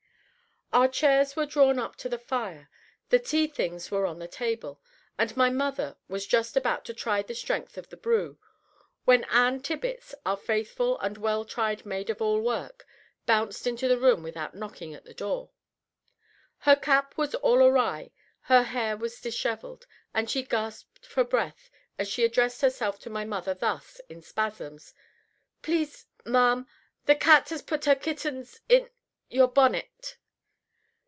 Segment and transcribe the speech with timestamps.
[0.73, 2.69] Our chairs were drawn up to the fire,
[3.09, 4.79] the tea things were on the table,
[5.17, 8.39] and my mother was just about to try the strength of the brew,
[9.03, 12.85] when Ann Tibbits, our faithful and well tried maid of all work,
[13.25, 15.49] bounced into the room without knocking at the door.
[16.59, 18.11] Her cap was all awry,
[18.43, 23.25] her hair was dishevelled, and she gasped for breath as she addressed herself to my
[23.25, 24.93] mother thus, in spasms:
[25.61, 26.65] "Please ma'am
[27.07, 28.89] the cat has put her kittens in
[29.29, 30.15] your bonnet!"